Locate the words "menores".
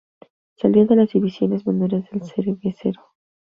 1.67-2.09